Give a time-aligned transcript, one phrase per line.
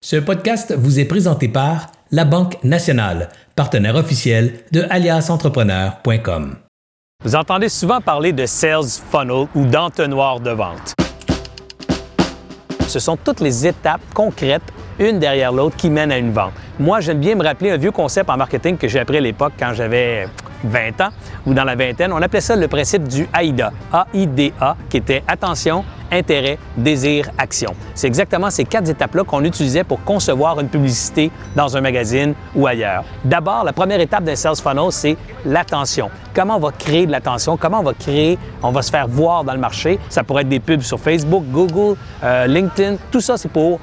[0.00, 6.54] Ce podcast vous est présenté par La Banque Nationale, partenaire officiel de aliasentrepreneur.com.
[7.24, 10.94] Vous entendez souvent parler de sales funnel ou d'entonnoir de vente.
[12.86, 14.62] Ce sont toutes les étapes concrètes,
[15.00, 16.52] une derrière l'autre, qui mènent à une vente.
[16.78, 19.54] Moi, j'aime bien me rappeler un vieux concept en marketing que j'ai appris à l'époque
[19.58, 20.28] quand j'avais
[20.62, 21.10] 20 ans
[21.44, 22.12] ou dans la vingtaine.
[22.12, 27.74] On appelait ça le principe du AIDA, A-I-D-A, qui était attention, intérêt, désir, action.
[27.94, 32.66] C'est exactement ces quatre étapes-là qu'on utilisait pour concevoir une publicité dans un magazine ou
[32.66, 33.04] ailleurs.
[33.24, 36.10] D'abord, la première étape d'un sales funnel, c'est l'attention.
[36.38, 37.56] Comment on va créer de l'attention?
[37.56, 39.98] Comment on va créer, on va se faire voir dans le marché?
[40.08, 42.94] Ça pourrait être des pubs sur Facebook, Google, euh, LinkedIn.
[43.10, 43.80] Tout ça, c'est pour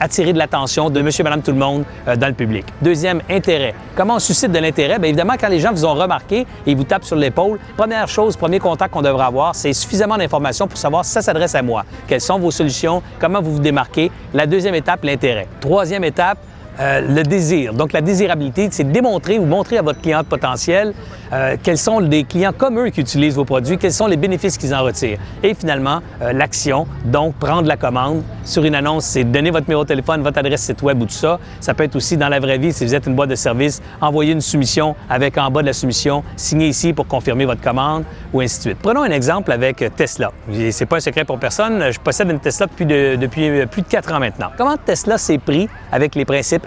[0.00, 2.64] attirer de l'attention de monsieur, madame, tout le monde euh, dans le public.
[2.80, 3.74] Deuxième, intérêt.
[3.94, 4.98] Comment on suscite de l'intérêt?
[4.98, 8.08] Bien évidemment, quand les gens vous ont remarqué et ils vous tapent sur l'épaule, première
[8.08, 11.60] chose, premier contact qu'on devrait avoir, c'est suffisamment d'informations pour savoir si ça s'adresse à
[11.60, 11.84] moi.
[12.08, 13.02] Quelles sont vos solutions?
[13.18, 14.10] Comment vous vous démarquez?
[14.32, 15.48] La deuxième étape, l'intérêt.
[15.60, 16.38] Troisième étape,
[16.80, 17.74] euh, le désir.
[17.74, 20.94] Donc, la désirabilité, c'est démontrer ou montrer à votre client potentiel
[21.32, 24.56] euh, quels sont les clients comme eux qui utilisent vos produits, quels sont les bénéfices
[24.56, 25.18] qu'ils en retirent.
[25.42, 28.22] Et finalement, euh, l'action, donc prendre la commande.
[28.44, 31.12] Sur une annonce, c'est donner votre numéro de téléphone, votre adresse site web ou tout
[31.12, 31.38] ça.
[31.60, 33.82] Ça peut être aussi dans la vraie vie, si vous êtes une boîte de service,
[34.00, 38.04] envoyer une soumission avec en bas de la soumission, signer ici pour confirmer votre commande
[38.32, 38.78] ou ainsi de suite.
[38.82, 40.32] Prenons un exemple avec Tesla.
[40.70, 41.92] C'est pas un secret pour personne.
[41.92, 44.48] Je possède une Tesla depuis, depuis plus de quatre ans maintenant.
[44.56, 46.66] Comment Tesla s'est pris avec les principes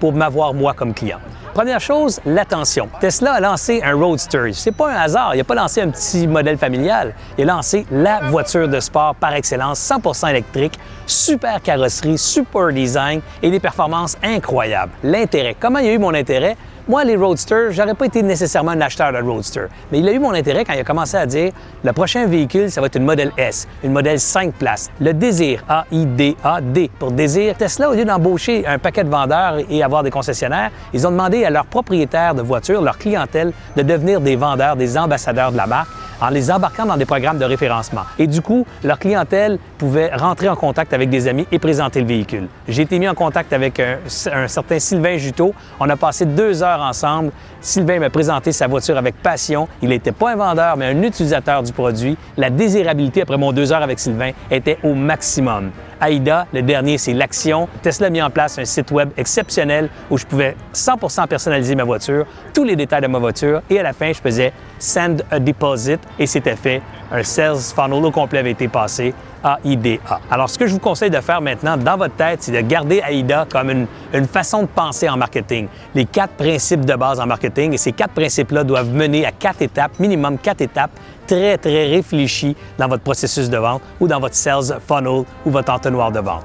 [0.00, 1.18] Pour m'avoir moi comme client.
[1.54, 2.88] Première chose, l'attention.
[2.98, 4.52] Tesla a lancé un Roadster.
[4.52, 5.34] C'est pas un hasard.
[5.34, 7.14] Il n'a pas lancé un petit modèle familial.
[7.38, 13.20] Il a lancé la voiture de sport par excellence, 100% électrique, super carrosserie, super design
[13.40, 14.92] et des performances incroyables.
[15.04, 15.54] L'intérêt.
[15.60, 16.56] Comment il y a eu mon intérêt?
[16.86, 20.18] Moi, les Roadsters, j'aurais pas été nécessairement un acheteur de Roadster, mais il a eu
[20.18, 21.50] mon intérêt quand il a commencé à dire
[21.82, 24.90] le prochain véhicule, ça va être une modèle S, une modèle 5 places.
[25.00, 27.56] Le désir, A-I-D-A-D, pour désir.
[27.56, 31.46] Tesla, au lieu d'embaucher un paquet de vendeurs et avoir des concessionnaires, ils ont demandé
[31.46, 35.66] à leurs propriétaires de voitures, leur clientèle, de devenir des vendeurs, des ambassadeurs de la
[35.66, 35.88] marque
[36.20, 38.02] en les embarquant dans des programmes de référencement.
[38.18, 42.06] Et du coup, leur clientèle pouvait rentrer en contact avec des amis et présenter le
[42.06, 42.48] véhicule.
[42.68, 43.98] J'ai été mis en contact avec un,
[44.46, 45.54] certain Sylvain Juteau.
[45.80, 47.32] On a passé deux heures ensemble.
[47.60, 49.68] Sylvain m'a présenté sa voiture avec passion.
[49.82, 52.16] Il n'était pas un vendeur, mais un utilisateur du produit.
[52.36, 55.70] La désirabilité après mon deux heures avec Sylvain était au maximum.
[56.04, 57.68] AIDA, le dernier, c'est l'action.
[57.82, 61.84] Tesla a mis en place un site web exceptionnel où je pouvais 100% personnaliser ma
[61.84, 65.38] voiture, tous les détails de ma voiture, et à la fin, je faisais send a
[65.38, 66.82] deposit et c'était fait.
[67.10, 69.14] Un sales funnel complet avait été passé.
[69.44, 70.00] AIDA.
[70.30, 73.02] Alors, ce que je vous conseille de faire maintenant dans votre tête, c'est de garder
[73.06, 75.68] AIDA comme une, une, façon de penser en marketing.
[75.94, 79.62] Les quatre principes de base en marketing, et ces quatre principes-là doivent mener à quatre
[79.62, 80.92] étapes, minimum quatre étapes,
[81.26, 85.72] très, très réfléchies dans votre processus de vente ou dans votre sales funnel ou votre
[85.72, 86.44] entonnoir de vente.